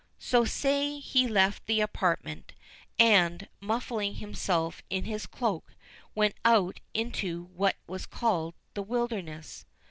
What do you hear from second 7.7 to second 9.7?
was called the Wilderness.